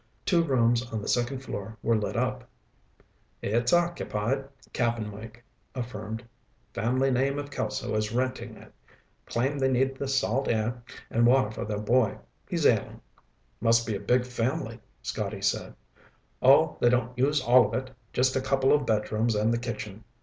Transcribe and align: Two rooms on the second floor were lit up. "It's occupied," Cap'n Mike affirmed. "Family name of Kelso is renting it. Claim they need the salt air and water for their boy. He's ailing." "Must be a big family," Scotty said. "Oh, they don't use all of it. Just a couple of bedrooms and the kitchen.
Two 0.25 0.41
rooms 0.43 0.81
on 0.91 0.99
the 0.99 1.07
second 1.07 1.43
floor 1.43 1.77
were 1.83 1.95
lit 1.95 2.17
up. 2.17 2.49
"It's 3.43 3.71
occupied," 3.71 4.45
Cap'n 4.73 5.11
Mike 5.11 5.43
affirmed. 5.75 6.23
"Family 6.73 7.11
name 7.11 7.37
of 7.37 7.51
Kelso 7.51 7.93
is 7.93 8.11
renting 8.11 8.57
it. 8.57 8.73
Claim 9.27 9.59
they 9.59 9.69
need 9.69 9.95
the 9.95 10.07
salt 10.07 10.47
air 10.47 10.81
and 11.11 11.27
water 11.27 11.51
for 11.51 11.65
their 11.65 11.77
boy. 11.77 12.17
He's 12.49 12.65
ailing." 12.65 12.99
"Must 13.59 13.85
be 13.85 13.95
a 13.95 13.99
big 13.99 14.25
family," 14.25 14.79
Scotty 15.03 15.43
said. 15.43 15.75
"Oh, 16.41 16.79
they 16.81 16.89
don't 16.89 17.15
use 17.15 17.39
all 17.39 17.67
of 17.67 17.75
it. 17.75 17.91
Just 18.11 18.35
a 18.35 18.41
couple 18.41 18.73
of 18.73 18.87
bedrooms 18.87 19.35
and 19.35 19.53
the 19.53 19.59
kitchen. 19.59 20.03